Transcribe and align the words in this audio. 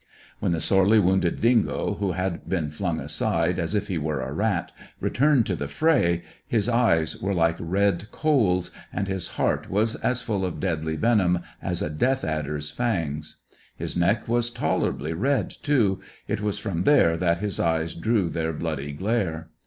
When 0.39 0.51
the 0.51 0.59
sorely 0.59 0.99
wounded 0.99 1.41
dingo, 1.41 1.93
who 1.93 2.13
had 2.13 2.49
been 2.49 2.71
flung 2.71 2.99
aside 2.99 3.59
as 3.59 3.75
if 3.75 3.87
he 3.87 3.99
were 3.99 4.21
a 4.21 4.33
rat, 4.33 4.71
returned 4.99 5.45
to 5.45 5.55
the 5.55 5.67
fray 5.67 6.23
his 6.47 6.67
eyes 6.67 7.21
were 7.21 7.35
like 7.35 7.57
red 7.59 8.09
coals, 8.09 8.71
and 8.91 9.07
his 9.07 9.27
heart 9.37 9.69
was 9.69 9.93
as 9.97 10.23
full 10.23 10.43
of 10.43 10.59
deadly 10.59 10.95
venom 10.95 11.41
as 11.61 11.83
a 11.83 11.89
death 11.91 12.23
adder's 12.23 12.71
fangs. 12.71 13.35
His 13.75 13.95
neck 13.95 14.27
was 14.27 14.49
tolerably 14.49 15.13
red, 15.13 15.51
too; 15.51 15.99
it 16.27 16.41
was 16.41 16.57
from 16.57 16.85
there 16.85 17.15
that 17.15 17.37
his 17.37 17.59
eyes 17.59 17.93
drew 17.93 18.27
their 18.27 18.53
bloody 18.53 18.93
glare. 18.93 19.49